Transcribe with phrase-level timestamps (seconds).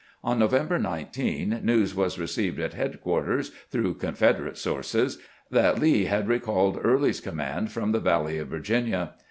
[0.23, 5.19] On November 19 news was received at headquarters, through Confederate sources,
[5.51, 9.13] that Lee had recalled Early's com mand from the valley of Virginia.